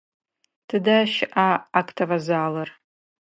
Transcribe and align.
Тыдэ 0.67 0.97
щыӏа 1.13 1.49
актовэ 1.79 2.17
залыр? 2.25 2.69